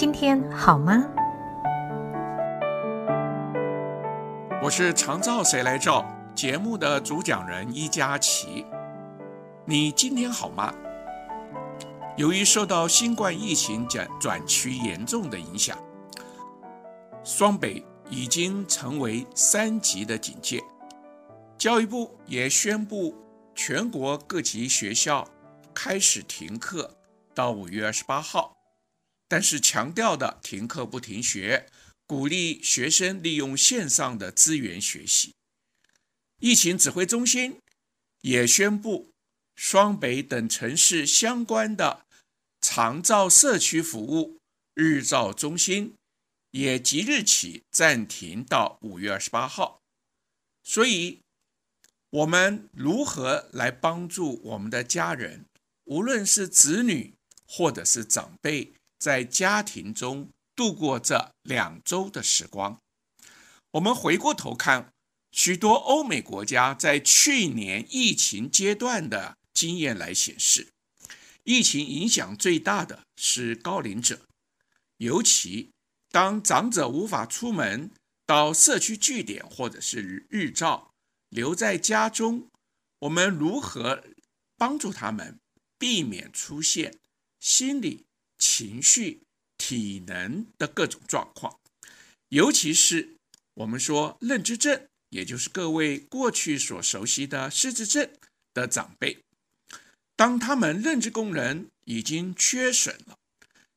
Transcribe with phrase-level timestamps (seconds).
[0.00, 1.04] 今天好吗？
[4.62, 6.06] 我是常照谁来照
[6.36, 8.64] 节目的主讲人伊佳琪。
[9.64, 10.72] 你今天好吗？
[12.16, 15.76] 由于受到新冠疫情转转趋严重的影响，
[17.24, 20.62] 双北已经成为三级的警戒。
[21.58, 23.16] 教育部也宣布，
[23.52, 25.26] 全国各级学校
[25.74, 26.88] 开始停课
[27.34, 28.57] 到五月二十八号。
[29.28, 31.68] 但是强调的停课不停学，
[32.06, 35.34] 鼓励学生利用线上的资源学习。
[36.40, 37.60] 疫情指挥中心
[38.22, 39.10] 也宣布，
[39.54, 42.06] 双北等城市相关的
[42.60, 44.38] 长照社区服务
[44.74, 45.94] 日照中心
[46.52, 49.80] 也即日起暂停到五月二十八号。
[50.62, 51.20] 所以，
[52.10, 55.44] 我们如何来帮助我们的家人，
[55.84, 57.12] 无论是子女
[57.46, 58.72] 或者是长辈？
[58.98, 62.78] 在家庭中度过这两周的时光，
[63.72, 64.92] 我们回过头看
[65.30, 70.72] 许多欧美国家在去年疫情阶段的经验来显示，
[71.44, 74.22] 疫情影响最大的是高龄者，
[74.96, 75.70] 尤其
[76.10, 77.90] 当长者无法出门
[78.26, 80.90] 到社区据点或者是日照，
[81.28, 82.48] 留在家中，
[83.00, 84.02] 我们如何
[84.56, 85.38] 帮助他们
[85.78, 86.98] 避免出现
[87.38, 88.07] 心理？
[88.38, 89.20] 情绪、
[89.56, 91.58] 体能的各种状况，
[92.28, 93.16] 尤其是
[93.54, 98.08] 我们说认知症，也就是各位过去所熟悉的失智症
[98.54, 99.18] 的长辈，
[100.14, 103.16] 当他们认知功能已经缺损了，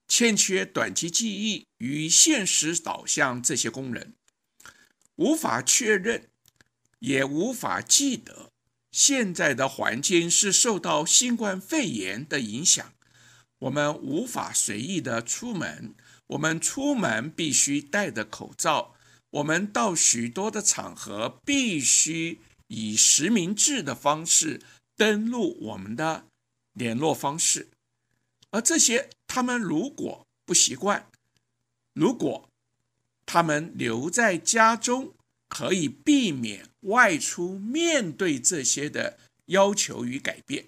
[0.08, 4.14] 欠缺短期记忆与现实导向这些功能，
[5.16, 6.28] 无法确认，
[7.00, 8.52] 也无法记得
[8.92, 12.94] 现在的环境是受到新冠肺炎的影响。
[13.62, 15.94] 我们无法随意的出门，
[16.28, 18.95] 我们出门必须戴着口罩，
[19.30, 24.61] 我们到许多的场合必须以实名制的方式
[24.98, 26.26] 登录我们的
[26.73, 27.67] 联络方式，
[28.49, 31.08] 而这些他们如果不习惯，
[31.93, 32.49] 如果
[33.28, 35.14] 他们留在家中，
[35.48, 40.66] 可以避免外出面对这些的要求与改变，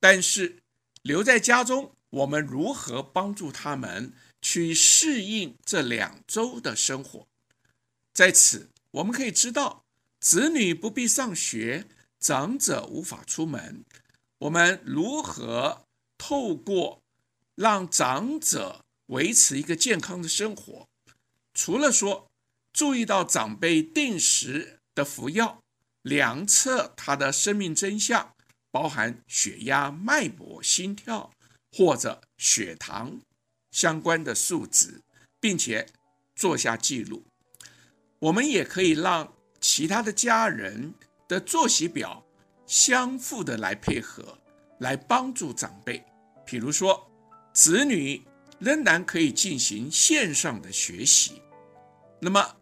[0.00, 0.56] 但是。
[1.02, 7.26] 留在家中，我们如何帮助他们去适应这两周的生活？
[8.12, 9.84] 在此，我们可以知道，
[10.20, 11.86] 子女不必上学，
[12.20, 13.84] 长者无法出门，
[14.38, 15.86] 我们如何
[16.16, 17.02] 透过
[17.56, 20.86] 让长者维持一个健康的生活？
[21.52, 22.30] 除了说
[22.72, 25.62] 注意到长辈定时的服药，
[26.02, 28.31] 量测他的生命真相。
[28.72, 31.30] 包含血压、脉搏、心跳
[31.70, 33.20] 或者血糖
[33.70, 35.02] 相关的数值，
[35.38, 35.86] 并且
[36.34, 37.22] 做下记录。
[38.18, 40.94] 我们也可以让其他的家人
[41.28, 42.24] 的作息表
[42.66, 44.38] 相互的来配合，
[44.80, 46.02] 来帮助长辈。
[46.46, 47.10] 比如说，
[47.52, 48.22] 子女
[48.58, 51.42] 仍然可以进行线上的学习，
[52.20, 52.56] 那么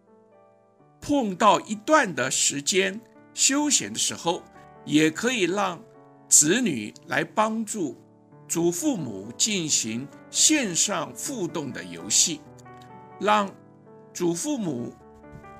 [1.00, 3.00] 碰到一段的时间
[3.32, 4.42] 休闲的时候，
[4.84, 5.80] 也可以让。
[6.30, 8.00] 子女来帮助
[8.46, 12.40] 祖父母进行线上互动的游戏，
[13.18, 13.52] 让
[14.14, 14.94] 祖父母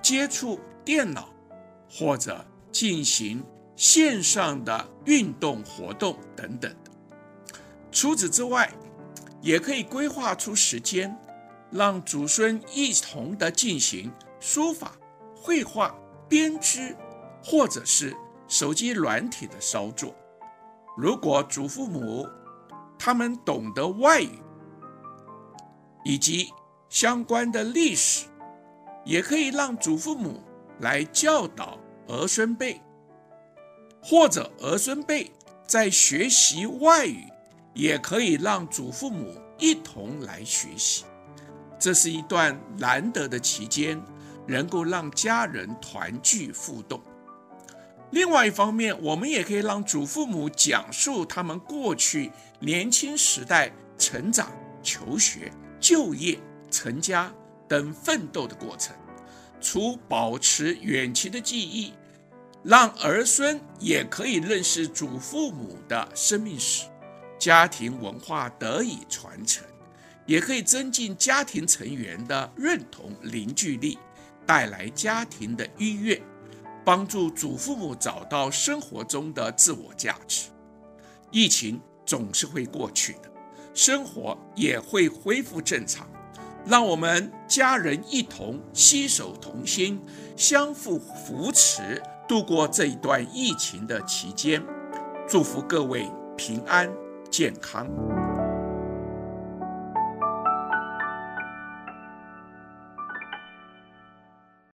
[0.01, 1.29] 接触电脑
[1.91, 3.45] 或者进行
[3.75, 6.73] 线上的运动活动等等。
[7.91, 8.73] 除此之外，
[9.43, 11.19] 也可以规划出时间，
[11.73, 14.09] 让祖孙一同的进行
[14.39, 14.93] 书法、
[15.35, 15.93] 绘画、
[16.29, 16.97] 编织，
[17.43, 18.17] 或者是
[18.47, 20.15] 手机软体的操作。
[20.97, 22.29] 如果祖父母
[22.99, 24.43] 他们懂得外语
[26.05, 26.53] 以及
[26.89, 28.27] 相关的历史，
[29.05, 30.43] 也可以让祖父母
[30.81, 31.79] 来教导
[32.09, 32.81] 儿孙辈，
[34.03, 35.31] 或者儿孙辈
[35.67, 37.25] 在学习外语，
[37.75, 41.05] 也可以让祖父母一同来学习。
[41.79, 44.03] 这是一段难得的期间，
[44.47, 47.01] 能够让家人团聚互动。
[48.11, 54.51] 另外一方面，我们也可以让祖父母讲述他们过去年轻时代成长、
[54.83, 56.39] 求学、就业、
[56.71, 57.33] 成家
[57.69, 58.97] 等奋斗的过程，
[59.61, 61.93] 除保持远期的记忆，
[62.65, 66.87] 让儿孙也可以认识祖父母的生命史，
[67.39, 69.65] 家庭文化得以传承，
[70.27, 73.97] 也可以增进家庭成员的认同凝聚力，
[74.45, 76.21] 带来家庭的愉悦。
[76.91, 80.49] 帮助祖父母找到生活中的自我价值。
[81.31, 83.31] 疫情总是会过去的，
[83.73, 86.05] 生活也会恢复正常。
[86.67, 90.03] 让我们家人一同携手同心，
[90.37, 94.61] 相互扶持，度过这一段疫情的期间。
[95.29, 96.91] 祝福各位平安
[97.31, 97.87] 健康。